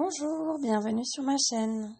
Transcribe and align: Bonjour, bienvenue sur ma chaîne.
Bonjour, 0.00 0.60
bienvenue 0.60 1.04
sur 1.04 1.24
ma 1.24 1.34
chaîne. 1.36 1.92